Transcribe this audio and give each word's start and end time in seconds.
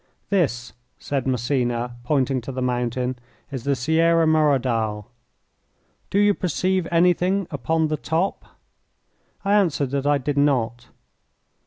"This," 0.31 0.73
said 0.97 1.27
Massena, 1.27 1.95
pointing 2.03 2.41
to 2.41 2.51
the 2.51 2.59
mountain, 2.63 3.19
"is 3.51 3.65
the 3.65 3.75
Sierra 3.75 4.25
de 4.25 4.31
Merodal. 4.31 5.05
Do 6.09 6.17
you 6.17 6.33
perceive 6.33 6.87
anything 6.89 7.45
upon 7.51 7.87
the 7.87 7.97
top?" 7.97 8.57
I 9.45 9.53
answered 9.53 9.91
that 9.91 10.07
I 10.07 10.17
did 10.17 10.39
not. 10.39 10.87